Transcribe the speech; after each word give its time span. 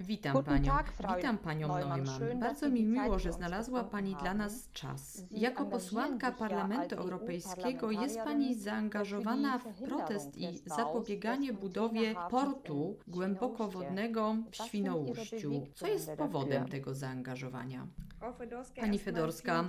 Witam 0.00 0.32
Guten 0.32 0.54
Panią. 0.54 0.72
Tag, 0.72 0.92
Frau 0.92 1.16
Witam 1.16 1.38
Panią 1.38 1.68
Neumann. 1.68 1.88
Neumann. 1.88 2.18
Schön, 2.20 2.40
dass 2.40 2.48
Bardzo 2.48 2.66
Sie 2.66 2.72
mi 2.72 2.80
die 2.84 2.94
Zeit 2.94 3.04
miło, 3.04 3.14
für 3.16 3.22
że 3.22 3.28
uns 3.28 3.36
znalazła 3.38 3.84
Pani 3.84 4.10
dla 4.10 4.18
haben. 4.18 4.38
nas 4.38 4.68
czas. 4.72 5.16
Sie 5.16 5.22
Jako 5.30 5.62
engagieren 5.62 5.70
posłanka 5.70 6.26
sich 6.30 6.40
ja 6.40 6.48
Parlamentu 6.48 6.94
als 6.94 7.04
Europejskiego 7.04 7.90
jest 7.90 8.16
EU-Parlamentarierin 8.16 8.24
Pani 8.24 8.54
für 8.54 8.60
zaangażowana 8.62 9.58
die 9.58 9.72
w 9.72 9.88
protest 9.88 10.36
i 10.36 10.40
Verhinderung 10.40 10.64
des 10.68 10.76
zapobieganie 10.76 11.48
Baus 11.52 11.60
des 11.60 11.60
budowie 11.60 12.14
Containerhafens 12.14 12.30
portu 12.30 12.96
in 13.06 13.12
głębokowodnego 13.12 14.34
w 14.34 14.36
Was 14.36 14.44
sind 14.44 14.54
Ihre 14.54 14.66
Świnoujściu. 14.66 15.66
Co 15.74 15.86
jest 15.86 16.10
powodem 16.16 16.68
tego 16.68 16.94
zaangażowania? 16.94 17.86
Pani 18.80 18.98
Fedorska, 18.98 19.68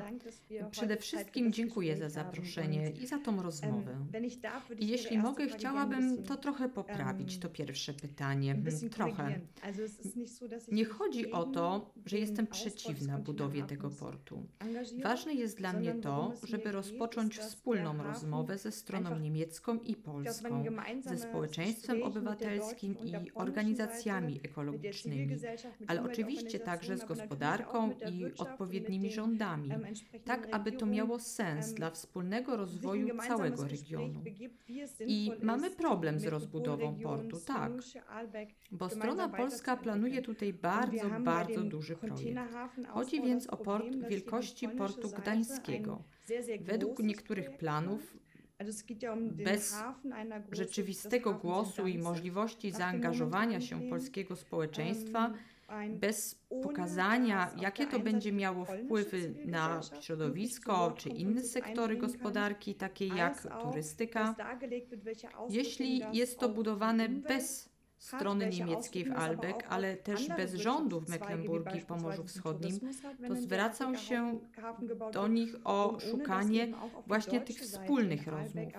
Przede 0.72 0.98
wszystkim 0.98 1.54
dziękuję 1.54 1.98
za 1.98 2.10
zaproszenie 2.10 2.90
i 2.92 3.08
za 3.08 3.20
tą 3.20 3.42
rozmowę. 3.42 3.98
I 4.80 4.88
jeśli 4.88 5.18
mogę, 5.18 5.48
chciałabym 5.48 6.24
to 6.24 6.38
trochę 6.38 6.70
poprawić, 6.70 7.40
to 7.40 7.50
pierwsze 7.50 7.94
pytanie. 7.94 8.56
Trochę. 8.92 9.40
Nie 10.72 10.86
chodzi 10.86 11.32
o 11.32 11.44
to, 11.44 11.94
że 12.06 12.18
jestem 12.18 12.48
przeciwna 12.48 13.18
budowie 13.18 13.64
tego 13.64 13.90
portu. 13.90 14.44
Ważne 15.04 15.34
jest 15.34 15.58
dla 15.58 15.74
mnie 15.74 15.94
to, 15.94 16.34
żeby 16.44 16.72
rozpocząć 16.72 17.38
wspólną 17.38 18.04
rozmowę 18.04 18.58
ze 18.58 18.72
stroną 18.72 19.20
niemiecką 19.20 19.80
i 19.80 19.96
polską, 19.96 20.64
ze 21.06 21.18
społeczeństwem 21.18 22.04
obywatelskim 22.04 22.96
i 23.06 23.32
organizacjami 23.34 24.40
ekologicznymi, 24.44 25.38
ale 25.88 26.04
oczywiście 26.04 26.60
także 26.60 26.98
z 26.98 27.06
gospodarką 27.06 27.92
i 28.12 28.26
odpowiednimi 28.38 29.12
rządami, 29.12 29.70
tak 30.26 30.48
aby 30.52 30.72
to 30.72 30.86
miało 30.86 31.20
sens 31.20 31.74
dla 31.74 31.92
wspólnego 31.92 32.58
rozwoju 32.58 33.18
całego 33.28 33.68
regionu. 33.68 34.24
I 35.08 35.32
mamy 35.42 35.72
problem 35.72 36.20
z 36.20 36.26
rozbudową 36.26 36.96
portu, 37.04 37.38
tak, 37.46 37.72
bo 38.72 38.90
strona 38.90 39.30
polska 39.30 39.78
planuje 39.78 40.09
tutaj 40.24 40.54
bardzo, 40.54 41.10
bardzo 41.20 41.64
duży 41.64 41.96
projekt. 41.96 42.40
Chodzi 42.88 43.22
więc 43.22 43.48
o 43.48 43.58
port 43.58 43.96
wielkości 44.10 44.70
portu 44.70 45.10
gdańskiego. 45.10 46.04
Według 46.62 47.00
niektórych 47.00 47.58
planów 47.58 48.18
bez 49.32 49.84
rzeczywistego 50.52 51.34
głosu 51.34 51.88
i 51.88 51.98
możliwości 51.98 52.72
zaangażowania 52.72 53.62
się 53.62 53.90
polskiego 53.90 54.36
społeczeństwa, 54.36 55.34
bez 55.90 56.36
pokazania, 56.64 57.52
jakie 57.62 57.88
to 57.88 58.00
będzie 58.00 58.32
miało 58.32 58.66
wpływy 58.66 59.34
na 59.46 59.82
środowisko 60.02 60.94
czy 60.98 61.10
inne 61.10 61.42
sektory 61.42 61.98
gospodarki, 61.98 62.76
takie 62.76 63.08
jak 63.08 63.62
turystyka, 63.62 64.36
jeśli 65.50 66.02
jest 66.14 66.40
to 66.40 66.50
budowane 66.50 67.10
bez 67.10 67.69
strony 68.00 68.50
niemieckiej 68.50 69.06
w 69.06 69.12
Albeck, 69.12 69.64
ale 69.70 69.98
też 69.98 70.28
bez 70.28 70.54
rządu 70.54 71.02
w 71.02 71.10
Mecklenburgii 71.10 71.80
i 71.80 71.86
Pomorzu 71.86 72.24
Wschodnim, 72.24 72.80
to 73.28 73.36
zwracam 73.36 73.98
się 73.98 74.40
do 75.14 75.28
nich 75.28 75.56
o 75.64 75.98
szukanie 76.00 76.74
właśnie 77.08 77.42
tych 77.42 77.58
wspólnych 77.58 78.28
rozmów. 78.28 78.74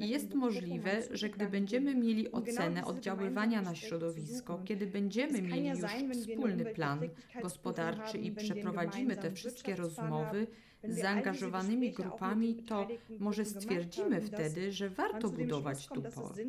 I 0.00 0.08
jest 0.08 0.34
możliwe, 0.34 0.90
że 1.10 1.28
gdy 1.28 1.48
będziemy 1.48 1.94
mieli 1.94 2.32
ocenę 2.32 2.84
oddziaływania 2.84 3.62
na 3.62 3.74
środowisko, 3.74 4.60
kiedy 4.64 4.86
będziemy 4.86 5.42
mieli 5.42 5.68
już 5.68 5.80
wspólny 6.20 6.64
plan 6.64 7.00
gospodarczy 7.42 8.18
i 8.18 8.32
przeprowadzimy 8.32 9.16
te 9.16 9.30
wszystkie 9.30 9.76
rozmowy 9.76 10.46
zaangażowanymi 10.84 11.92
grupami, 11.92 12.54
to 12.54 12.88
może 13.18 13.44
stwierdzimy 13.44 14.20
wtedy, 14.20 14.72
że 14.72 14.90
warto 14.90 15.30
budować 15.30 15.88
tu 15.88 16.02
port. 16.02 16.40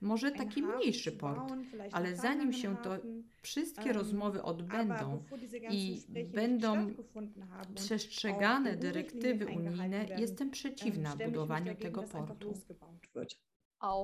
Może 0.00 0.30
taki 0.30 0.62
mniejszy 0.62 1.12
port, 1.12 1.52
ale 1.92 2.16
zanim 2.16 2.52
się 2.52 2.76
to 2.76 2.96
wszystkie 3.42 3.92
rozmowy 3.92 4.42
odbędą 4.42 5.22
i 5.70 6.02
będą 6.34 6.94
przestrzegane 7.74 8.76
dyrektywy 8.76 9.46
unijne, 9.46 10.06
jestem 10.18 10.50
przeciwna 10.50 11.16
budowaniu 11.16 11.74
tego 11.74 12.02
portu. 12.02 12.54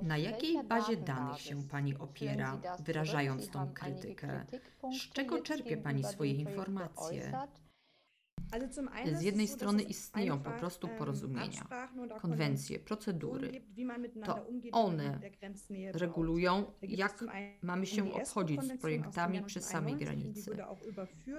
Na 0.02 0.18
jakiej 0.18 0.64
bazie 0.64 0.96
danych 0.96 1.40
się 1.40 1.62
Pani 1.62 1.96
opiera, 1.96 2.60
wyrażając 2.84 3.48
tą 3.48 3.72
krytykę? 3.72 4.46
Z 4.92 5.12
czego 5.12 5.42
czerpie 5.42 5.76
Pani 5.76 6.04
swoje 6.04 6.32
informacje? 6.32 7.32
Z 9.12 9.22
jednej 9.22 9.48
strony 9.48 9.82
istnieją 9.82 10.40
po 10.40 10.50
prostu 10.50 10.88
porozumienia, 10.88 11.66
konwencje, 12.20 12.78
procedury. 12.78 13.62
To 14.24 14.46
one 14.72 15.20
regulują, 15.92 16.64
jak 16.82 17.24
mamy 17.62 17.86
się 17.86 18.12
obchodzić 18.12 18.62
z 18.62 18.78
projektami 18.80 19.42
przy 19.42 19.60
samej 19.60 19.96
granicy. 19.96 20.56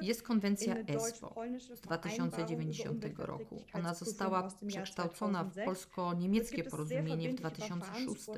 Jest 0.02 0.24
konwencja 0.24 0.76
ESPO 0.76 1.36
z 1.74 1.82
2090 1.82 3.06
roku. 3.18 3.64
Ona 3.74 3.94
została 3.94 4.48
przekształcona 4.68 5.44
w 5.44 5.56
polsko-niemieckie 5.66 6.64
porozumienie 6.64 7.30
w 7.30 7.36
2006. 7.36 8.30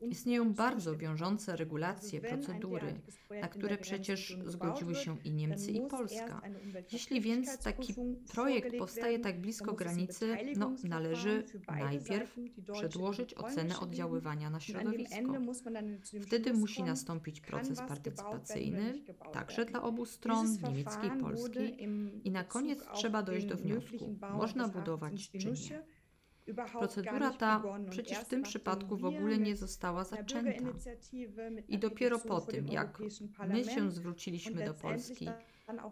Istnieją 0.00 0.54
bardzo 0.54 0.96
wiążące 0.96 1.56
regulacje, 1.56 2.20
procedury, 2.20 3.00
na 3.40 3.48
które 3.48 3.78
przecież 3.78 4.38
zgodziły 4.44 4.94
się 4.94 5.16
i 5.24 5.32
Niemcy, 5.32 5.70
i 5.70 5.80
Polska. 5.80 6.40
Jeśli 6.92 7.20
więc 7.20 7.37
taki 7.64 7.94
projekt 8.32 8.78
powstaje 8.78 9.18
tak 9.18 9.40
blisko 9.40 9.72
granicy, 9.72 10.36
no 10.56 10.72
należy 10.84 11.44
najpierw 11.68 12.36
przedłożyć 12.72 13.34
ocenę 13.34 13.80
oddziaływania 13.80 14.50
na 14.50 14.60
środowisko. 14.60 15.32
Wtedy 16.22 16.52
musi 16.52 16.82
nastąpić 16.82 17.40
proces 17.40 17.78
partycypacyjny, 17.78 19.02
także 19.32 19.64
dla 19.64 19.82
obu 19.82 20.06
stron, 20.06 20.46
niemieckiej 20.68 21.10
i 21.16 21.20
polskiej, 21.20 21.88
i 22.24 22.30
na 22.30 22.44
koniec 22.44 22.84
trzeba 22.94 23.22
dojść 23.22 23.46
do 23.46 23.56
wniosku, 23.56 24.16
można 24.34 24.68
budować 24.68 25.30
czy 25.30 25.50
nie. 25.50 25.82
Procedura 26.78 27.30
ta 27.30 27.62
przecież 27.90 28.18
w 28.18 28.24
tym 28.24 28.42
przypadku 28.42 28.96
w 28.96 29.04
ogóle 29.04 29.38
nie 29.38 29.56
została 29.56 30.04
zaczęta. 30.04 30.64
I 31.68 31.78
dopiero 31.78 32.18
po 32.18 32.40
tym, 32.40 32.68
jak 32.68 32.98
my 33.48 33.64
się 33.64 33.90
zwróciliśmy 33.90 34.64
do 34.64 34.74
Polski 34.74 35.28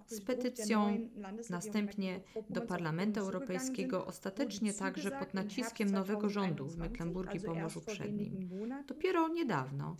z 0.06 0.20
petycją, 0.20 1.08
następnie 1.50 2.20
do 2.50 2.60
Parlamentu 2.60 3.20
Europejskiego, 3.20 4.06
ostatecznie 4.06 4.74
także 4.74 5.10
pod 5.10 5.34
naciskiem 5.34 5.90
nowego 5.90 6.28
rządu 6.28 6.66
w 6.66 6.78
Mecklenburgii 6.78 7.36
i 7.36 7.40
Pomorzu 7.40 7.80
Przednim. 7.80 8.50
Dopiero 8.86 9.28
niedawno, 9.28 9.96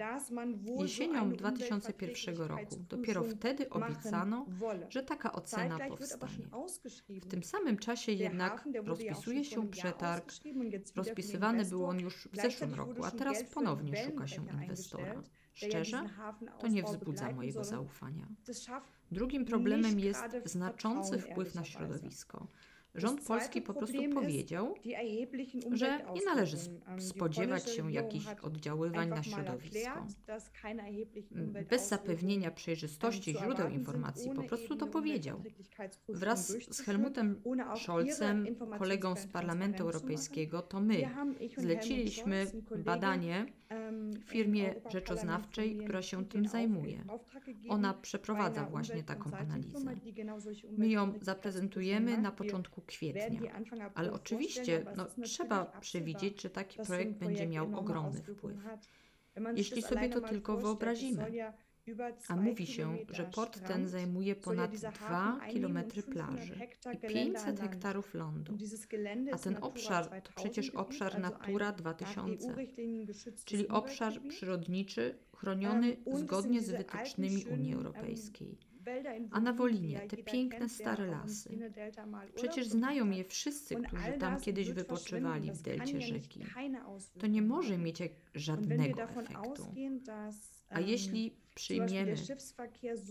jesienią 0.78 1.32
2001 1.32 2.36
roku, 2.36 2.76
dopiero 2.88 3.24
wtedy 3.24 3.70
obiecano, 3.70 4.46
że 4.88 5.02
taka 5.02 5.32
ocena 5.32 5.78
powstanie. 5.88 6.48
W 7.08 7.26
tym 7.26 7.42
samym 7.42 7.78
czasie 7.78 8.12
jednak 8.12 8.68
rozpisuje 8.84 9.44
się 9.44 9.68
przetarg, 9.68 10.32
rozpisywany 10.96 11.64
był 11.64 11.86
on 11.86 12.00
już 12.00 12.28
w 12.32 12.36
zeszłym 12.36 12.74
roku, 12.74 13.04
a 13.04 13.10
teraz 13.10 13.44
ponownie 13.44 14.04
szuka 14.04 14.26
się 14.26 14.46
inwestora. 14.62 15.22
Szczerze, 15.56 16.02
to 16.58 16.68
nie 16.68 16.82
wzbudza 16.82 17.32
mojego 17.32 17.64
zaufania. 17.64 18.26
Drugim 19.12 19.44
problemem 19.44 20.00
jest 20.00 20.24
znaczący 20.44 21.18
wpływ 21.18 21.54
na 21.54 21.64
środowisko. 21.64 22.46
Rząd 22.96 23.20
polski 23.26 23.62
po 23.62 23.74
prostu 23.74 23.98
powiedział, 24.14 24.74
że 25.72 26.04
nie 26.14 26.24
należy 26.24 26.56
spodziewać 26.98 27.70
się 27.70 27.92
jakichś 27.92 28.26
oddziaływań 28.42 29.08
na 29.08 29.22
środowisko. 29.22 30.06
Bez 31.70 31.88
zapewnienia 31.88 32.50
przejrzystości 32.50 33.36
źródeł 33.38 33.68
informacji 33.68 34.30
po 34.30 34.42
prostu 34.42 34.76
to 34.76 34.86
powiedział. 34.86 35.42
Wraz 36.08 36.48
z 36.70 36.80
Helmutem 36.80 37.42
Scholzem, 37.76 38.46
kolegą 38.78 39.16
z 39.16 39.26
Parlamentu 39.26 39.82
Europejskiego, 39.82 40.62
to 40.62 40.80
my 40.80 41.10
zleciliśmy 41.58 42.46
badanie 42.84 43.46
firmie 44.24 44.74
rzeczoznawczej, 44.90 45.76
która 45.76 46.02
się 46.02 46.24
tym 46.24 46.48
zajmuje. 46.48 47.04
Ona 47.68 47.94
przeprowadza 47.94 48.64
właśnie 48.64 49.02
taką 49.02 49.30
analizę. 49.32 49.78
My 50.78 50.88
ją 50.88 51.12
zaprezentujemy 51.20 52.18
na 52.18 52.32
początku 52.32 52.82
kwietnia. 52.82 53.40
Ale 53.94 54.12
oczywiście 54.12 54.84
no, 54.96 55.06
trzeba 55.24 55.64
przewidzieć, 55.64 56.42
że 56.42 56.50
taki 56.50 56.78
projekt 56.86 57.18
będzie 57.18 57.46
miał 57.46 57.78
ogromny 57.78 58.22
wpływ. 58.22 58.56
Jeśli 59.56 59.82
sobie 59.82 60.08
to 60.08 60.20
tylko 60.20 60.56
wyobrazimy, 60.56 61.26
a 62.28 62.36
mówi 62.36 62.66
się, 62.66 62.98
że 63.10 63.24
port 63.24 63.68
ten 63.68 63.88
zajmuje 63.88 64.36
ponad 64.36 64.76
2 64.76 65.40
km 65.52 65.78
plaży 66.12 66.58
i 66.94 66.98
500 66.98 67.60
hektarów 67.60 68.14
lądu. 68.14 68.58
A 69.32 69.38
ten 69.38 69.56
obszar 69.60 70.22
to 70.22 70.32
przecież 70.36 70.70
obszar 70.70 71.20
Natura 71.20 71.72
2000, 71.72 72.54
czyli 73.44 73.68
obszar 73.68 74.20
przyrodniczy 74.28 75.18
chroniony 75.36 75.96
zgodnie 76.14 76.62
z 76.62 76.70
wytycznymi 76.70 77.44
Unii 77.44 77.74
Europejskiej. 77.74 78.58
A 79.30 79.40
na 79.40 79.52
Wolinie 79.52 80.00
te 80.00 80.16
piękne 80.16 80.68
stare 80.68 81.06
lasy. 81.06 81.58
Przecież 82.34 82.66
znają 82.66 83.10
je 83.10 83.24
wszyscy, 83.24 83.76
którzy 83.76 84.12
tam 84.12 84.40
kiedyś 84.40 84.70
wypoczywali 84.70 85.52
w 85.52 85.62
delcie 85.62 86.00
rzeki. 86.00 86.44
To 87.18 87.26
nie 87.26 87.42
może 87.42 87.78
mieć 87.78 87.98
żadnego 88.34 89.02
efektu. 89.02 89.74
A 90.70 90.80
jeśli 90.80 91.45
przyjmiemy, 91.56 92.14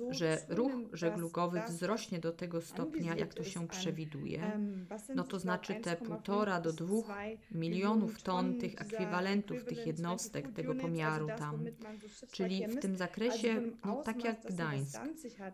że 0.09 0.37
ruch 0.49 0.71
żeglugowy 0.93 1.61
wzrośnie 1.67 2.19
do 2.19 2.31
tego 2.31 2.61
stopnia, 2.61 3.15
jak 3.15 3.33
to 3.33 3.43
się 3.43 3.67
przewiduje, 3.67 4.59
no 5.15 5.23
to 5.23 5.39
znaczy 5.39 5.75
te 5.75 5.95
półtora 5.95 6.61
do 6.61 6.73
dwóch 6.73 7.07
milionów 7.51 8.23
ton 8.23 8.57
tych 8.59 8.81
ekwiwalentów, 8.81 9.65
tych 9.65 9.87
jednostek, 9.87 10.51
tego 10.51 10.75
pomiaru 10.75 11.27
tam, 11.27 11.65
czyli 12.31 12.67
w 12.67 12.79
tym 12.79 12.95
zakresie, 12.95 13.61
no 13.85 14.01
tak 14.03 14.23
jak 14.23 14.45
Gdańsk. 14.45 15.01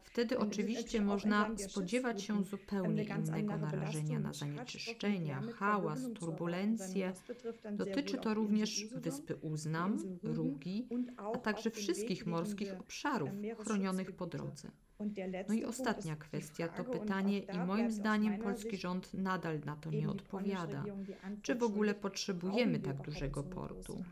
Wtedy 0.03 0.39
oczywiście 0.39 1.01
można 1.01 1.49
spodziewać 1.57 2.23
się 2.23 2.43
zupełnie 2.43 3.03
innego 3.03 3.57
narażenia 3.57 4.19
na 4.19 4.33
zanieczyszczenia, 4.33 5.41
hałas, 5.55 5.99
turbulencje. 6.19 7.13
Dotyczy 7.71 8.17
to 8.17 8.33
również 8.33 8.85
wyspy 8.85 9.35
Uznam, 9.35 9.97
Rugi, 10.23 10.87
a 11.17 11.37
także 11.37 11.69
wszystkich 11.69 12.25
morskich 12.25 12.80
obszarów 12.81 13.29
chronionych 13.59 14.11
po 14.11 14.25
drodze. 14.25 14.71
No 15.47 15.53
i 15.53 15.65
ostatnia 15.65 16.15
kwestia 16.15 16.67
to 16.67 16.83
pytanie, 16.83 17.39
i 17.39 17.57
moim 17.67 17.91
zdaniem 17.91 18.41
polski 18.41 18.77
rząd 18.77 19.13
nadal 19.13 19.59
na 19.65 19.75
to 19.75 19.91
nie 19.91 20.09
odpowiada. 20.09 20.83
Czy 21.41 21.55
w 21.55 21.63
ogóle 21.63 21.93
potrzebujemy 21.93 22.79
tak 22.79 23.01
dużego 23.01 23.43
portu? 23.43 24.03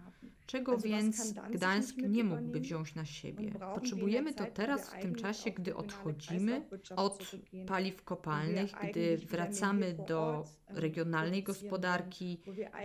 Czego 0.45 0.77
więc 0.77 1.33
Gdańsk 1.51 1.97
nie 1.97 2.23
mógłby 2.23 2.59
wziąć 2.59 2.95
na 2.95 3.05
siebie? 3.05 3.51
Potrzebujemy 3.75 4.33
to 4.33 4.45
teraz, 4.45 4.89
w 4.89 5.01
tym 5.01 5.15
czasie, 5.15 5.51
gdy 5.51 5.75
odchodzimy 5.75 6.65
od 6.95 7.31
paliw 7.67 8.03
kopalnych, 8.03 8.71
gdy 8.89 9.17
wracamy 9.17 9.95
do 10.07 10.45
regionalnej 10.69 11.43
gospodarki, 11.43 12.41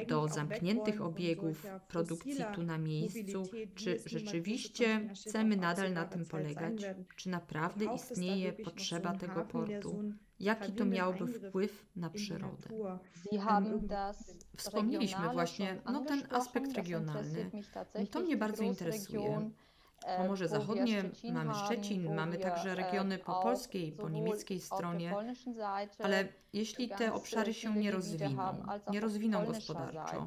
do 0.08 0.28
zamkniętych 0.28 1.02
obiegów, 1.02 1.66
produkcji 1.88 2.44
tu 2.54 2.62
na 2.62 2.78
miejscu. 2.78 3.42
Czy 3.74 3.98
rzeczywiście 4.06 5.08
chcemy 5.14 5.56
nadal 5.56 5.92
na 5.92 6.04
tym 6.04 6.24
polegać? 6.24 6.82
Czy 7.16 7.28
naprawdę 7.28 7.84
istnieje 7.94 8.52
potrzeba 8.52 9.12
tego 9.16 9.44
portu? 9.44 10.02
Jaki 10.40 10.72
to 10.72 10.84
miałoby 10.84 11.26
wpływ 11.26 11.86
na 11.96 12.10
przyrodę? 12.10 12.68
Wspomnieliśmy 14.56 15.32
właśnie 15.32 15.82
no, 15.92 16.04
ten 16.04 16.22
aspekt 16.30 16.72
regionalny. 16.72 17.50
To 18.10 18.20
mnie 18.20 18.36
bardzo 18.36 18.64
interesuje. 18.64 19.50
Pomorze 20.16 20.48
Zachodnie, 20.48 21.04
mamy 21.32 21.54
Szczecin, 21.54 22.14
mamy 22.14 22.38
także 22.38 22.74
regiony 22.74 23.18
po 23.18 23.34
polskiej, 23.42 23.92
po 23.92 24.08
niemieckiej 24.08 24.60
stronie, 24.60 25.14
ale 25.98 26.28
jeśli 26.52 26.88
te 26.88 27.12
obszary 27.12 27.54
się 27.54 27.74
nie 27.74 27.90
rozwiną, 27.90 28.54
nie 28.90 29.00
rozwiną 29.00 29.44
gospodarczo, 29.44 30.26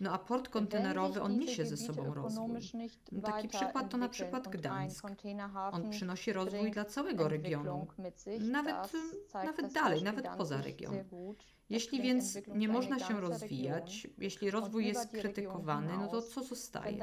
no 0.00 0.12
a 0.12 0.18
port 0.18 0.48
kontenerowy, 0.48 1.22
on 1.22 1.38
niesie 1.38 1.66
ze 1.66 1.76
sobą 1.76 2.14
rozwój. 2.14 2.60
No, 3.12 3.20
taki 3.22 3.48
przykład 3.48 3.90
to 3.90 3.96
na 3.96 4.08
przykład 4.08 4.48
Gdańsk. 4.48 5.06
On 5.72 5.90
przynosi 5.90 6.32
rozwój 6.32 6.70
dla 6.70 6.84
całego 6.84 7.28
regionu, 7.28 7.86
nawet, 8.40 8.92
nawet 9.34 9.72
dalej, 9.72 10.02
nawet 10.02 10.28
poza 10.38 10.62
region. 10.62 10.94
Jeśli 11.70 12.02
więc 12.02 12.38
nie 12.54 12.68
można 12.68 12.98
się 12.98 13.20
rozwijać, 13.20 14.06
jeśli 14.18 14.50
rozwój 14.50 14.86
jest 14.86 15.10
krytykowany, 15.10 15.96
no 15.96 16.08
to 16.08 16.22
co 16.22 16.42
zostaje? 16.42 16.98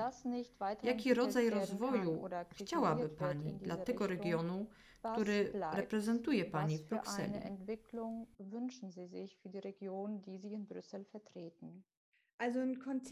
Jaki 0.83 1.13
rodzaj 1.13 1.49
rozwoju 1.49 2.21
chciałaby 2.51 3.09
Pani 3.09 3.53
dla 3.53 3.77
tego 3.77 4.07
regionu, 4.07 4.65
który 5.13 5.51
reprezentuje 5.73 6.45
Pani 6.45 6.77
w 6.77 6.83
Brukseli? 6.83 7.39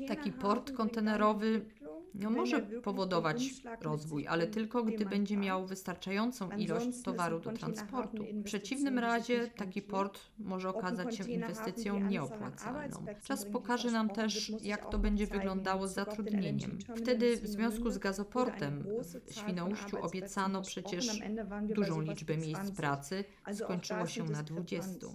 Taki 0.08 0.32
port 0.32 0.72
kontenerowy 0.72 1.66
no, 2.14 2.30
może 2.30 2.62
powodować 2.62 3.44
rozwój, 3.82 4.28
ale 4.28 4.48
tylko 4.48 4.84
gdy 4.84 5.06
będzie 5.06 5.38
miał 5.38 5.66
wystarczającą 5.66 6.50
ilość 6.50 7.04
towaru 7.04 7.40
do 7.40 7.52
transportu. 7.52 8.24
W 8.34 8.44
przeciwnym 8.44 9.00
razie 9.00 9.48
taki 9.48 9.82
port 9.82 10.20
może 10.40 10.70
okazać 10.70 11.16
się 11.16 11.32
inwestycją 11.32 12.00
nieopłacalną. 12.00 13.06
Czas 13.24 13.46
pokaże 13.46 13.92
nam 13.92 14.10
też, 14.10 14.52
jak 14.62 14.90
to 14.90 15.00
będzie 15.00 15.28
wyglądało 15.28 15.88
z 15.88 15.94
zatrudnieniem. 15.94 16.78
Wtedy 16.96 17.38
w 17.38 17.48
związku 17.48 17.92
z 17.92 17.98
gazoportem 17.98 18.84
w 19.26 19.34
Świnoujściu 19.34 20.02
obiecano 20.02 20.62
przecież 20.62 21.20
dużą 21.64 22.02
liczbę 22.02 22.38
miejsc 22.38 22.72
pracy, 22.72 23.24
skończyło 23.54 24.08
się 24.08 24.24
na 24.24 24.44
20. 24.44 25.08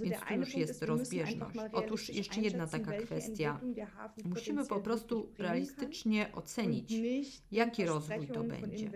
Więc 0.00 0.16
tu 0.28 0.34
już 0.34 0.54
jest 0.54 0.82
rozbieżność. 0.82 1.58
Otóż 1.72 2.08
jeszcze 2.08 2.40
jedna 2.40 2.66
taka 2.66 2.92
kwestia. 2.92 3.60
Musimy 4.24 4.66
po 4.66 4.80
prostu 4.80 5.28
realistycznie 5.38 6.32
ocenić, 6.32 6.94
jaki 7.52 7.84
rozwój 7.84 8.26
to 8.26 8.44
będzie. 8.44 8.90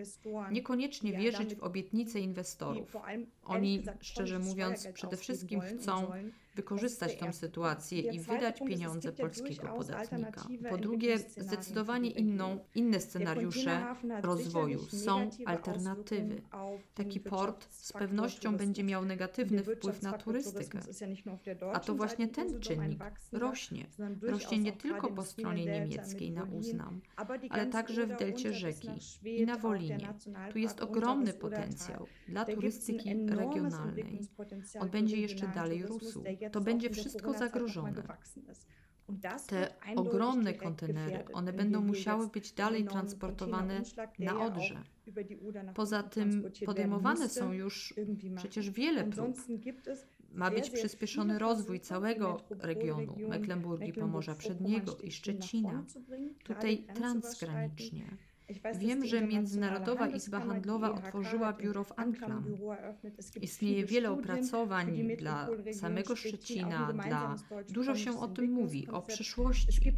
Niekoniecznie 0.50 1.12
wierzyć 1.12 1.54
w 1.54 1.62
obietnice 1.62 2.20
inwestorów. 2.20 2.96
Oni, 3.44 3.82
szczerze 4.00 4.38
mówiąc, 4.38 4.88
przede 4.94 5.16
wszystkim 5.16 5.60
chcą 5.60 6.12
wykorzystać 6.56 7.16
tę 7.16 7.32
sytuację 7.32 8.00
i 8.00 8.20
wydać 8.20 8.60
pieniądze 8.60 9.12
polskiego 9.12 9.68
podatnika. 9.68 10.48
Po 10.70 10.78
drugie, 10.78 11.18
zdecydowanie 11.18 12.10
inną, 12.10 12.58
inne 12.74 13.00
scenariusze 13.00 13.86
rozwoju 14.22 14.78
są 14.78 15.30
alternatywy. 15.46 16.42
Taki 16.94 17.20
port 17.20 17.66
z 17.70 17.92
pewnością 17.92 18.56
będzie 18.56 18.84
miał 18.84 19.04
negatywny 19.04 19.62
wpływ 19.62 20.02
na 20.02 20.12
turystykę. 20.12 20.80
A 21.72 21.80
to 21.80 21.94
właśnie 21.94 22.28
ten 22.28 22.60
czynnik 22.60 23.04
rośnie. 23.32 23.86
Rośnie 24.22 24.58
nie 24.58 24.72
tylko 24.72 25.08
po 25.08 25.22
stronie 25.22 25.64
niemieckiej 25.66 26.30
na 26.30 26.44
Uznam, 26.44 27.00
ale 27.50 27.66
także 27.66 28.06
w 28.06 28.16
delcie 28.16 28.52
rzeki 28.52 28.88
i 29.24 29.46
na 29.46 29.58
Wolinie. 29.58 30.14
Tu 30.52 30.58
jest 30.58 30.80
ogromny 30.80 31.32
potencjał 31.32 32.06
dla 32.28 32.44
turystyki 32.44 33.26
regionalnej. 33.28 34.20
On 34.80 34.88
będzie 34.90 35.16
jeszcze 35.16 35.48
dalej 35.48 35.82
rósł 35.82 36.24
to 36.52 36.60
będzie 36.60 36.90
wszystko 36.90 37.32
zagrożone. 37.32 38.02
Te 39.46 39.74
ogromne 39.96 40.54
kontenery, 40.54 41.24
one 41.32 41.52
będą 41.52 41.80
musiały 41.80 42.28
być 42.28 42.52
dalej 42.52 42.84
transportowane 42.84 43.82
na 44.18 44.40
Odrze. 44.46 44.82
Poza 45.74 46.02
tym 46.02 46.50
podejmowane 46.66 47.28
są 47.28 47.52
już 47.52 47.94
przecież 48.36 48.70
wiele 48.70 49.04
prób. 49.04 49.36
Ma 50.32 50.50
być 50.50 50.70
przyspieszony 50.70 51.38
rozwój 51.38 51.80
całego 51.80 52.40
regionu 52.50 53.16
Mecklenburgii, 53.28 53.92
Pomorza 53.92 54.34
Przedniego 54.34 54.96
i 54.96 55.12
Szczecina, 55.12 55.84
tutaj 56.44 56.86
transgranicznie. 56.94 58.16
Wiem, 58.78 59.06
że 59.06 59.26
Międzynarodowa 59.26 60.08
Izba 60.08 60.40
Handlowa 60.40 60.92
otworzyła 60.92 61.52
biuro 61.52 61.84
w 61.84 61.92
Anklam. 61.98 62.56
Istnieje 63.40 63.84
wiele 63.84 64.10
opracowań 64.10 65.16
dla 65.16 65.48
samego 65.72 66.16
Szczecina, 66.16 66.92
dla... 66.92 67.36
Dużo 67.68 67.94
się 67.94 68.20
o 68.20 68.28
tym 68.28 68.52
mówi, 68.52 68.88
o 68.88 69.02
przyszłości, 69.02 69.92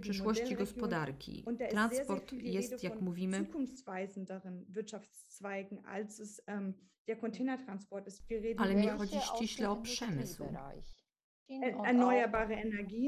przyszłości 0.00 0.54
gospodarki. 0.54 1.44
Transport 1.70 2.32
jest, 2.32 2.82
jak 2.82 3.00
mówimy, 3.00 3.46
ale 8.56 8.74
mi 8.74 8.88
chodzi 8.88 9.20
ściśle 9.20 9.70
o 9.70 9.76
przemysł. 9.76 10.44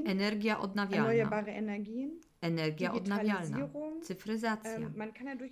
Energia 0.07 0.59
odnawialna. 0.61 1.45
Energia 2.41 2.93
odnawialna, 2.93 3.69
cyfryzacja. 4.03 4.91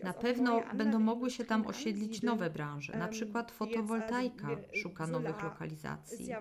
Na 0.03 0.13
pewno 0.13 0.63
będą 0.75 0.99
mogły 0.99 1.31
się 1.31 1.45
tam 1.45 1.67
osiedlić 1.67 2.23
nowe 2.23 2.51
branże, 2.51 2.97
na 2.97 3.09
przykład 3.09 3.51
fotowoltaika 3.51 4.49
szuka 4.83 5.07
nowych 5.07 5.43
lokalizacji. 5.43 6.35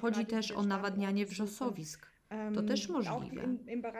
Chodzi 0.00 0.26
też 0.26 0.52
o 0.52 0.62
nawadnianie 0.62 1.26
wrzosowisk. 1.26 2.15
To 2.54 2.62
też 2.62 2.88
możliwe. 2.88 3.42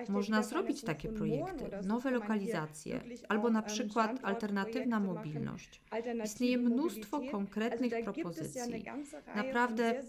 Można 0.09 0.43
zrobić 0.43 0.83
takie 0.83 1.09
projekty, 1.09 1.65
nowe 1.87 2.11
lokalizacje, 2.11 3.01
albo 3.29 3.51
na 3.51 3.63
przykład 3.63 4.21
alternatywna 4.23 5.01
mobilność. 5.01 5.83
Istnieje 6.25 6.59
mnóstwo 6.59 7.21
konkretnych 7.31 8.05
propozycji. 8.05 8.85
Naprawdę 9.37 10.03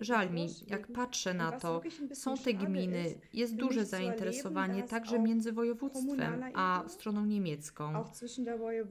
żal 0.00 0.30
mi, 0.30 0.48
jak 0.66 0.86
patrzę 0.92 1.34
na 1.34 1.52
to, 1.52 1.80
są 2.12 2.36
te 2.36 2.54
gminy, 2.54 3.14
jest 3.32 3.56
duże 3.56 3.84
zainteresowanie 3.84 4.82
także 4.82 5.18
między 5.18 5.52
województwem 5.52 6.44
a 6.54 6.84
stroną 6.88 7.24
niemiecką, 7.24 8.04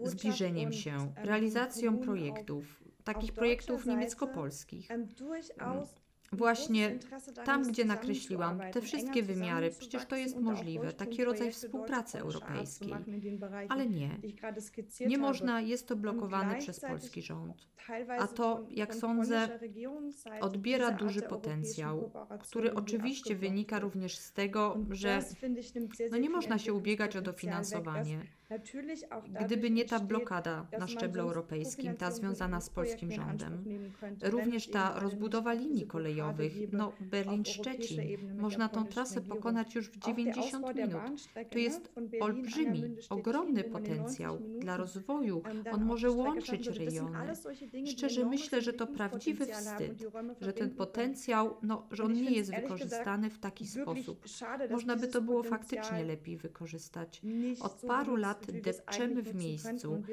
zbliżeniem 0.03 0.73
się, 0.73 1.13
realizacją 1.15 1.97
projektów, 1.97 2.83
takich 3.03 3.33
projektów 3.33 3.85
niemiecko-polskich. 3.85 4.87
Właśnie 6.33 6.99
tam, 7.45 7.63
gdzie 7.63 7.85
nakreśliłam 7.85 8.59
te 8.71 8.81
wszystkie 8.81 9.23
wymiary, 9.23 9.71
przecież 9.79 10.05
to 10.05 10.15
jest 10.15 10.39
możliwe, 10.39 10.93
taki 10.93 11.25
rodzaj 11.25 11.51
współpracy 11.51 12.19
europejskiej. 12.19 12.93
Ale 13.69 13.89
nie. 13.89 14.19
Nie 15.07 15.17
można, 15.17 15.61
jest 15.61 15.87
to 15.87 15.95
blokowane 15.95 16.55
przez 16.55 16.79
polski 16.79 17.21
rząd. 17.21 17.67
A 18.19 18.27
to, 18.27 18.65
jak 18.69 18.95
sądzę, 18.95 19.59
odbiera 20.41 20.91
duży 20.91 21.21
potencjał, 21.21 22.11
który 22.39 22.73
oczywiście 22.73 23.35
wynika 23.35 23.79
również 23.79 24.17
z 24.17 24.33
tego, 24.33 24.77
że 24.89 25.19
no 26.11 26.17
nie 26.17 26.29
można 26.29 26.57
się 26.57 26.73
ubiegać 26.73 27.15
o 27.15 27.21
dofinansowanie. 27.21 28.23
Gdyby 29.45 29.71
nie 29.71 29.85
ta 29.85 29.99
blokada 29.99 30.67
na 30.79 30.87
szczeblu 30.87 31.21
europejskim, 31.21 31.95
ta 31.95 32.11
związana 32.11 32.61
z 32.61 32.69
polskim 32.69 33.11
rządem, 33.11 33.63
również 34.21 34.67
ta 34.67 34.99
rozbudowa 34.99 35.53
linii 35.53 35.87
kolejowych, 35.87 36.53
no 36.71 36.93
Berlin-Szczecin, 36.99 38.17
można 38.37 38.69
tą 38.69 38.85
trasę 38.85 39.21
pokonać 39.21 39.75
już 39.75 39.89
w 39.89 39.97
90 39.97 40.75
minut. 40.75 41.01
To 41.51 41.57
jest 41.57 41.91
olbrzymi, 42.21 42.95
ogromny 43.09 43.63
potencjał 43.63 44.39
dla 44.59 44.77
rozwoju. 44.77 45.41
On 45.71 45.85
może 45.85 46.11
łączyć 46.11 46.67
rejony. 46.67 47.17
Szczerze 47.87 48.25
myślę, 48.25 48.61
że 48.61 48.73
to 48.73 48.87
prawdziwy 48.87 49.45
wstyd, 49.45 50.03
że 50.41 50.53
ten 50.53 50.69
potencjał, 50.69 51.57
no, 51.61 51.87
że 51.91 52.03
on 52.03 52.13
nie 52.13 52.31
jest 52.31 52.55
wykorzystany 52.55 53.29
w 53.29 53.39
taki 53.39 53.67
sposób. 53.67 54.25
Można 54.71 54.95
by 54.95 55.07
to 55.07 55.21
było 55.21 55.43
faktycznie 55.43 56.03
lepiej 56.03 56.37
wykorzystać. 56.37 57.21
Od 57.61 57.73
paru 57.73 58.15
lat 58.15 58.42
depczemy 58.51 59.23
w 59.23 59.35
miejscu. 59.35 60.03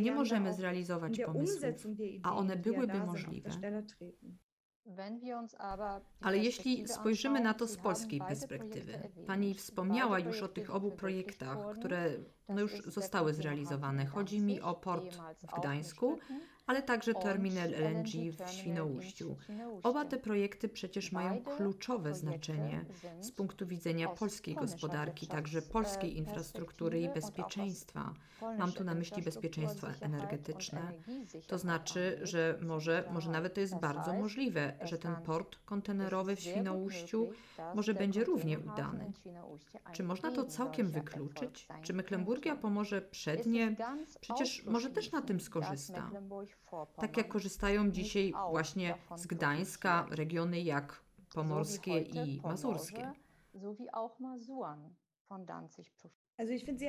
Nie 0.00 0.12
możemy 0.12 0.52
zrealizować 0.52 1.20
pomysłów, 1.20 1.86
a 2.22 2.36
one 2.36 2.56
byłyby 2.56 2.98
możliwe. 2.98 3.50
Ale 6.20 6.38
jeśli 6.38 6.88
spojrzymy 6.88 7.40
na 7.40 7.54
to 7.54 7.66
z 7.66 7.76
polskiej 7.76 8.20
perspektywy, 8.20 8.98
Pani 9.26 9.54
wspomniała 9.54 10.18
już 10.18 10.42
o 10.42 10.48
tych 10.48 10.74
obu 10.74 10.90
projektach, 10.90 11.58
które 11.78 12.10
no 12.48 12.60
już 12.60 12.72
zostały 12.82 13.34
zrealizowane. 13.34 14.06
Chodzi 14.06 14.40
mi 14.40 14.60
o 14.60 14.74
port 14.74 15.16
w 15.42 15.60
Gdańsku, 15.60 16.18
ale 16.66 16.82
także 16.82 17.14
terminal 17.14 17.70
LNG 17.74 18.32
w 18.32 18.50
Świnoujściu. 18.50 19.36
Oba 19.82 20.04
te 20.04 20.16
projekty 20.16 20.68
przecież 20.68 21.12
mają 21.12 21.42
kluczowe 21.42 22.14
znaczenie 22.14 22.84
z 23.20 23.30
punktu 23.30 23.66
widzenia 23.66 24.08
polskiej 24.08 24.54
gospodarki, 24.54 25.26
także 25.26 25.62
polskiej 25.62 26.16
infrastruktury 26.16 27.00
i 27.00 27.08
bezpieczeństwa. 27.08 28.14
Mam 28.58 28.72
tu 28.72 28.84
na 28.84 28.94
myśli 28.94 29.22
bezpieczeństwo 29.22 29.86
energetyczne. 30.00 30.92
To 31.46 31.58
znaczy, 31.58 32.20
że 32.22 32.58
może, 32.62 33.04
może 33.12 33.30
nawet 33.30 33.54
to 33.54 33.60
jest 33.60 33.76
bardzo 33.76 34.12
możliwe, 34.12 34.72
że 34.84 34.98
ten 34.98 35.16
port 35.16 35.56
kontenerowy 35.64 36.36
w 36.36 36.40
Świnoujściu 36.40 37.30
może 37.74 37.94
będzie 37.94 38.24
równie 38.24 38.58
udany. 38.58 39.12
Czy 39.92 40.02
można 40.02 40.30
to 40.30 40.44
całkiem 40.44 40.90
wykluczyć? 40.90 41.68
Czy 41.82 41.92
Mecklenburgia 41.92 42.56
pomoże 42.56 43.02
przednie? 43.02 43.76
Przecież 44.20 44.64
może 44.64 44.90
też 44.90 45.12
na 45.12 45.22
tym 45.22 45.40
skorzysta. 45.40 46.10
Tak 46.96 47.16
jak 47.16 47.28
korzystają 47.28 47.90
dzisiaj 47.90 48.32
właśnie 48.50 48.98
z 49.16 49.26
Gdańska 49.26 50.06
regiony 50.10 50.60
jak 50.60 51.02
pomorskie 51.34 52.00
i 52.02 52.40
mazurskie. 52.42 53.12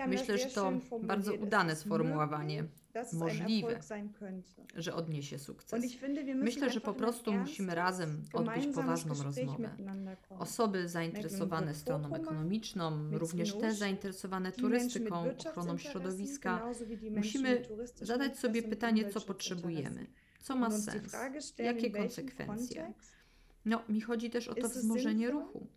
Myślę, 0.08 0.38
że 0.38 0.46
to 0.46 0.72
bardzo 1.01 1.34
udane 1.34 1.75
sformułowanie. 1.75 2.63
Możliwe, 3.13 3.80
że 4.75 4.96
odniesie 4.96 5.39
sukces. 5.39 5.84
Myślę, 6.36 6.70
że 6.70 6.82
po 6.82 6.94
prostu 6.94 7.34
musimy 7.34 7.75
razem 7.75 8.24
odbyć 8.34 8.68
poważną 8.75 9.24
rozmowę. 9.24 9.70
Osoby 10.30 10.89
zainteresowane 10.89 11.74
stroną 11.75 12.16
ekonomiczną, 12.16 13.12
również 13.12 13.54
te 13.54 13.74
zainteresowane 13.74 14.51
turystyką, 14.51 15.25
ochroną 15.50 15.77
środowiska, 15.77 16.70
musimy 17.16 17.66
zadać 18.01 18.39
sobie 18.39 18.63
pytanie, 18.63 19.10
co 19.10 19.22
potrzebujemy, 19.22 20.08
co 20.42 20.56
ma 20.56 20.72
sens, 20.72 21.16
jakie 21.58 21.92
konsekwencje. 21.92 22.94
No, 23.66 23.84
mi 23.89 24.01
chodzi 24.01 24.30
też 24.30 24.48
o 24.48 24.56
to 24.56 24.70
wzmożenie 24.70 25.32
ruchu. 25.32 25.68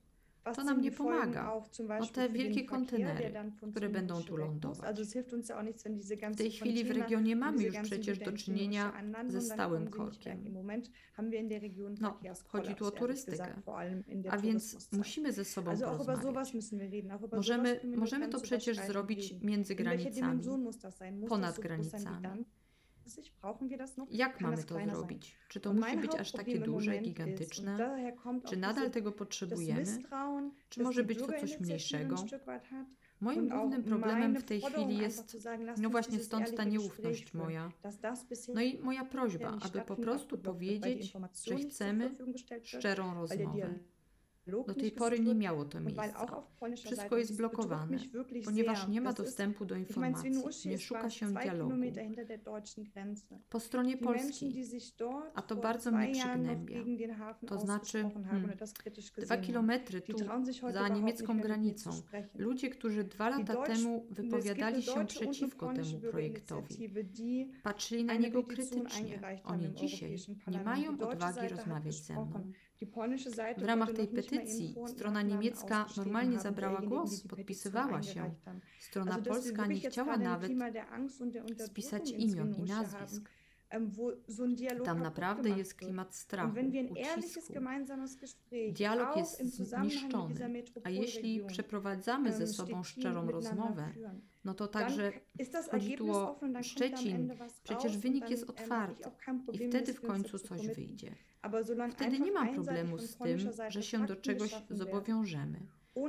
To 0.45 0.65
nam 0.65 0.81
nie 0.81 0.91
pomaga. 0.93 1.53
No 2.01 2.07
te 2.07 2.29
wielkie 2.29 2.65
kontenery, 2.65 3.33
które 3.71 3.89
będą 3.89 4.23
tu 4.23 4.37
lądować. 4.37 4.97
W 6.33 6.37
tej 6.37 6.51
chwili 6.51 6.85
w 6.85 6.91
regionie 6.91 7.37
mamy 7.37 7.63
już 7.63 7.75
przecież 7.83 8.19
do 8.19 8.33
czynienia 8.33 8.93
ze 9.29 9.41
stałym 9.41 9.91
korkiem. 9.91 10.45
No, 12.01 12.19
chodzi 12.49 12.75
tu 12.75 12.85
o 12.85 12.91
turystykę. 12.91 13.63
A 14.31 14.39
więc 14.39 14.93
musimy 14.93 15.33
ze 15.33 15.45
sobą 15.45 15.71
porozmawiać. 15.97 16.55
Możemy, 17.33 17.81
możemy 17.97 18.29
to 18.29 18.41
przecież 18.41 18.77
zrobić 18.87 19.35
między 19.43 19.75
granicami, 19.75 20.43
ponad 21.29 21.61
granicami. 21.61 22.45
Jak 24.11 24.41
mamy 24.41 24.65
to 24.65 24.75
zrobić? 24.95 25.37
Czy 25.49 25.61
to 25.61 25.75
musi 25.75 25.97
być 25.97 26.15
aż 26.15 26.33
takie 26.33 26.59
duże, 26.59 26.99
gigantyczne? 26.99 27.79
Czy 28.49 28.57
nadal 28.57 28.91
tego 28.91 29.13
potrzebujemy? 29.13 29.85
Czy 30.69 30.83
może 30.83 31.05
być 31.05 31.19
to 31.19 31.27
coś 31.41 31.61
mniejszego? 31.61 32.17
Moim 33.21 33.49
głównym 33.49 33.85
problemem 33.85 34.37
w 34.37 34.45
tej 34.45 34.61
chwili 34.61 34.99
jest, 34.99 35.37
no 35.79 35.91
właśnie 35.91 36.19
stąd 36.19 36.57
ta 36.57 36.65
nieufność 36.65 37.35
moja. 37.35 37.73
No 38.55 38.61
i 38.63 38.79
moja 38.79 39.05
prośba, 39.05 39.59
aby 39.61 39.81
po 39.81 39.97
prostu 39.97 40.39
powiedzieć, 40.39 41.13
że 41.47 41.57
chcemy 41.57 42.17
szczerą 42.63 43.15
rozmowę. 43.15 43.79
Do 44.67 44.75
tej 44.75 44.93
pory 44.93 45.21
nie 45.21 45.35
miało 45.35 45.65
to 45.65 45.81
miejsca. 45.81 46.43
Wszystko 46.77 47.17
jest 47.19 47.37
blokowane, 47.37 47.99
ponieważ 48.45 48.89
nie 48.89 49.01
ma 49.01 49.13
dostępu 49.13 49.65
do 49.65 49.77
informacji, 49.77 50.31
nie 50.67 50.79
szuka 50.79 51.11
się 51.11 51.33
dialogu. 51.35 51.73
Po 53.49 53.61
stronie 53.61 53.97
polskiej, 53.97 54.65
a 55.35 55.43
to 55.43 55.57
bardzo 55.57 55.91
mnie 55.93 56.13
przygnębia. 56.13 56.81
To 57.47 57.59
znaczy, 57.59 58.03
hmm, 58.03 58.51
dwa 59.19 59.37
kilometry 59.37 60.01
tu, 60.01 60.19
za 60.73 60.89
niemiecką 60.89 61.41
granicą, 61.41 61.91
ludzie, 62.35 62.71
którzy 62.71 63.05
dwa 63.05 63.29
lata 63.29 63.57
temu 63.67 64.07
wypowiadali 64.11 64.83
się 64.83 65.07
przeciwko 65.07 65.73
temu 65.73 66.01
projektowi, 66.11 66.91
patrzyli 67.63 68.05
na 68.05 68.15
niego 68.15 68.43
krytycznie. 68.45 69.21
Oni 69.45 69.75
dzisiaj 69.75 70.17
nie 70.47 70.63
mają 70.65 70.99
odwagi 70.99 71.49
rozmawiać 71.49 71.95
ze 71.95 72.13
mną. 72.15 72.53
W 73.59 73.63
ramach 73.65 73.93
tej 73.93 74.09
petycji 74.09 74.75
strona 74.87 75.23
niemiecka 75.23 75.87
normalnie 75.97 76.39
zabrała 76.39 76.81
głos, 76.81 77.23
podpisywała 77.29 78.03
się. 78.03 78.35
Strona 78.79 79.19
polska 79.23 79.67
nie 79.67 79.81
chciała 79.81 80.17
nawet 80.17 80.53
spisać 81.59 82.11
imion 82.11 82.55
i 82.55 82.63
nazwisk. 82.63 83.31
Tam 84.85 85.03
naprawdę 85.03 85.51
jest 85.51 85.75
klimat 85.75 86.15
strachu, 86.15 86.55
ucisku. 86.91 87.53
Dialog 88.73 89.17
jest 89.17 89.45
zniszczony, 89.45 90.35
a 90.85 90.91
jeśli 90.91 91.45
przeprowadzamy 91.47 92.33
ze 92.33 92.47
sobą 92.47 92.83
szczerą 92.83 93.31
rozmowę, 93.31 93.93
no 94.45 94.55
to 94.55 94.69
także 94.69 95.13
chodzi 95.71 95.97
tu 95.97 96.13
o 96.13 96.41
Szczecin. 96.63 97.33
Przecież 97.63 97.99
wynik 97.99 98.31
jest 98.31 98.51
otwarty 98.51 99.03
i 99.53 99.69
wtedy 99.69 99.95
w 99.95 100.01
końcu 100.01 100.39
coś 100.39 100.67
wyjdzie. 100.69 101.15
Wtedy 101.93 102.21
nie 102.21 102.33
mam 102.33 102.55
problemu 102.55 102.99
z 102.99 103.17
tym, 103.17 103.39
że 103.69 103.83
się 103.83 104.07
do 104.07 104.17
czegoś 104.17 104.55
zobowiążemy. 104.71 105.61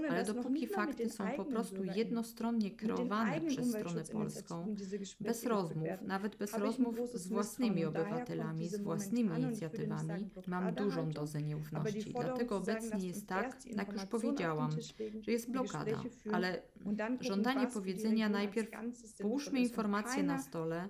Ale 0.09 0.23
dopóki 0.23 0.67
fakty 0.67 1.09
są 1.09 1.31
po 1.37 1.45
prostu 1.45 1.83
jednostronnie 1.83 2.71
kreowane 2.71 3.41
przez 3.41 3.69
stronę 3.69 4.03
polską, 4.03 4.75
bez 5.19 5.45
rozmów, 5.45 5.87
nawet 6.01 6.35
bez 6.35 6.53
rozmów 6.53 6.95
z 7.13 7.27
własnymi 7.27 7.85
obywatelami, 7.85 8.69
z 8.69 8.81
własnymi 8.81 9.41
inicjatywami, 9.41 10.29
mam 10.47 10.73
dużą 10.73 11.11
dozę 11.11 11.41
nieufności. 11.41 12.13
Dlatego 12.13 12.57
obecnie 12.57 13.07
jest 13.07 13.27
tak, 13.27 13.65
jak 13.65 13.93
już 13.93 14.05
powiedziałam, 14.05 14.71
że 15.21 15.31
jest 15.31 15.51
blokada, 15.51 16.03
ale 16.31 16.61
żądanie 17.19 17.67
powiedzenia 17.67 18.29
najpierw 18.29 18.69
połóżmy 19.21 19.59
informacje 19.59 20.23
na 20.23 20.41
stole, 20.41 20.89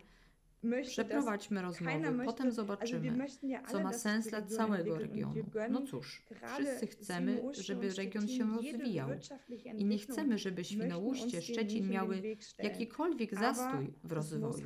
Przeprowadźmy 0.88 1.62
rozmowy, 1.62 2.26
potem 2.26 2.52
zobaczymy, 2.52 3.28
co 3.72 3.80
ma 3.80 3.94
sens 3.94 4.28
dla 4.28 4.42
całego 4.42 4.98
regionu. 4.98 5.44
No 5.70 5.82
cóż, 5.82 6.24
wszyscy 6.54 6.88
chcemy, 6.88 7.42
żeby 7.54 7.90
region 7.90 8.28
się 8.28 8.44
rozwijał 8.56 9.10
i 9.78 9.86
nie 9.86 9.98
chcemy, 9.98 10.38
żeby 10.38 10.64
Świnoujście, 10.64 11.42
Szczecin 11.42 11.90
miały 11.90 12.22
jakikolwiek 12.60 13.36
zastój 13.36 13.94
w 14.04 14.12
rozwoju. 14.12 14.66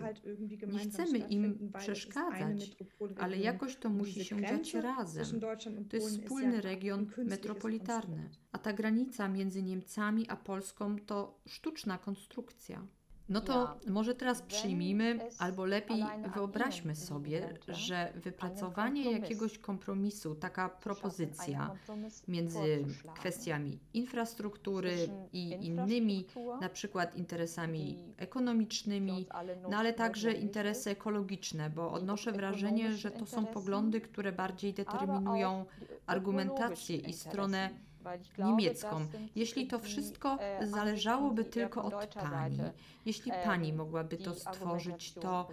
Nie 0.67 0.79
chcemy 0.79 1.17
im 1.17 1.71
przeszkadzać, 1.77 2.77
ale 3.17 3.37
jakoś 3.37 3.75
to 3.75 3.89
musi 3.89 4.25
się 4.25 4.41
dziać 4.41 4.73
razem. 4.73 5.39
To 5.89 5.95
jest 5.95 6.21
wspólny 6.21 6.61
region 6.61 7.07
metropolitarny, 7.17 8.29
a 8.51 8.57
ta 8.57 8.73
granica 8.73 9.27
między 9.27 9.63
Niemcami 9.63 10.29
a 10.29 10.35
Polską 10.35 10.99
to 10.99 11.39
sztuczna 11.45 11.97
konstrukcja. 11.97 12.87
No 13.29 13.41
to 13.41 13.75
może 13.87 14.15
teraz 14.15 14.41
przyjmijmy, 14.41 15.19
albo 15.39 15.65
lepiej 15.65 16.03
wyobraźmy 16.35 16.95
sobie, 16.95 17.53
że 17.67 18.13
wypracowanie 18.15 19.11
jakiegoś 19.11 19.57
kompromisu, 19.57 20.35
taka 20.35 20.69
propozycja 20.69 21.71
między 22.27 22.85
kwestiami 23.15 23.79
infrastruktury 23.93 25.09
i 25.33 25.49
innymi, 25.49 26.25
na 26.61 26.69
przykład 26.69 27.15
interesami 27.15 28.13
ekonomicznymi, 28.17 29.27
no 29.69 29.77
ale 29.77 29.93
także 29.93 30.31
interesy 30.31 30.89
ekologiczne, 30.89 31.69
bo 31.69 31.91
odnoszę 31.91 32.31
wrażenie, 32.31 32.93
że 32.93 33.11
to 33.11 33.25
są 33.25 33.45
poglądy, 33.45 34.01
które 34.01 34.31
bardziej 34.31 34.73
determinują 34.73 35.65
argumentację 36.05 36.97
i 36.97 37.13
stronę 37.13 37.69
niemiecką. 38.37 39.07
Jeśli 39.35 39.67
to 39.67 39.79
wszystko 39.79 40.37
zależałoby 40.61 41.45
tylko 41.45 41.83
od 41.83 42.13
Pani, 42.13 42.59
jeśli 43.05 43.31
Pani 43.45 43.73
mogłaby 43.73 44.17
to 44.17 44.33
stworzyć, 44.33 45.13
to 45.13 45.47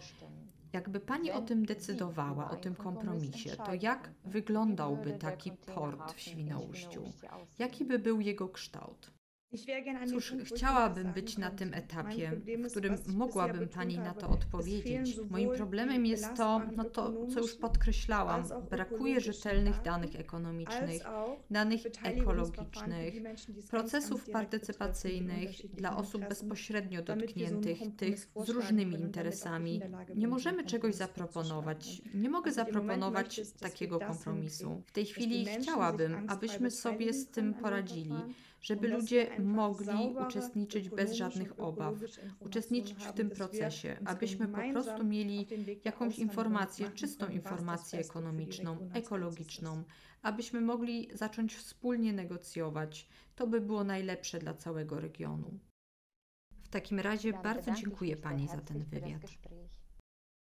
jakby 0.73 1.01
Pani 1.01 1.31
o 1.31 1.43
tym 1.43 1.67
decydowała, 1.67 2.51
o 2.51 2.57
tym 2.57 2.75
kompromisie, 2.75 3.57
to 3.57 3.75
jak 3.75 4.11
wyglądałby 4.25 5.13
taki 5.13 5.53
port 5.53 6.13
w 6.13 6.21
Świnoujściu? 6.21 7.03
Jaki 7.59 7.85
by 7.85 7.99
był 7.99 8.21
jego 8.21 8.49
kształt? 8.49 9.11
Cóż, 10.09 10.35
chciałabym 10.45 11.13
być 11.13 11.39
na 11.39 11.51
tym 11.51 11.75
etapie, 11.75 12.33
w 12.65 12.71
którym 12.71 12.97
mogłabym 13.07 13.69
Pani 13.69 13.99
na 13.99 14.15
to 14.15 14.29
odpowiedzieć. 14.29 15.21
Moim 15.31 15.51
problemem 15.51 16.07
jest 16.07 16.35
to, 16.37 16.61
no 16.77 16.85
to, 16.85 17.27
co 17.27 17.41
już 17.41 17.55
podkreślałam, 17.55 18.45
brakuje 18.71 19.21
rzetelnych 19.21 19.83
danych 19.83 20.17
ekonomicznych, 20.17 21.03
danych 21.51 21.81
ekologicznych, 22.03 23.15
procesów 23.71 24.31
partycypacyjnych 24.31 25.75
dla 25.75 25.97
osób 25.97 26.29
bezpośrednio 26.29 27.03
dotkniętych, 27.03 27.79
tych 27.97 28.29
z 28.45 28.49
różnymi 28.49 29.01
interesami. 29.01 29.81
Nie 30.15 30.29
możemy 30.29 30.65
czegoś 30.65 30.95
zaproponować. 30.95 32.03
Nie 32.15 32.29
mogę 32.29 32.53
zaproponować 32.53 33.41
takiego 33.61 34.01
kompromisu. 34.01 34.83
W 34.87 34.93
tej 34.93 35.07
chwili 35.07 35.47
chciałabym, 35.47 36.27
abyśmy 36.29 36.71
sobie 36.71 37.13
z 37.13 37.27
tym 37.31 37.55
poradzili 37.55 38.15
żeby 38.63 38.89
ludzie 38.89 39.27
mogli 39.43 40.17
uczestniczyć 40.27 40.89
bez 40.89 41.13
żadnych 41.13 41.61
obaw, 41.61 41.95
uczestniczyć 42.41 43.05
w 43.05 43.13
tym 43.13 43.31
procesie, 43.31 43.97
abyśmy 44.05 44.49
po 44.49 44.59
prostu 44.73 45.05
mieli 45.05 45.47
jakąś 45.85 46.19
informację, 46.19 46.91
czystą 46.91 47.29
informację 47.29 47.99
ekonomiczną, 47.99 48.91
ekologiczną, 48.95 49.85
abyśmy 50.23 50.61
mogli 50.61 51.09
zacząć 51.15 51.57
wspólnie 51.57 52.13
negocjować. 52.13 53.09
To 53.35 53.47
by 53.47 53.61
było 53.61 53.85
najlepsze 53.85 54.39
dla 54.39 54.55
całego 54.55 55.01
regionu. 55.01 55.59
W 56.63 56.69
takim 56.69 57.01
razie 57.01 57.33
bardzo 57.33 57.73
dziękuję 57.73 58.17
Pani 58.17 58.49
za 58.49 58.61
ten 58.61 58.85
wywiad. 58.85 59.23